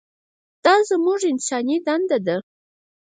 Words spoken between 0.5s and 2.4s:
دا زموږ انساني دنده ده.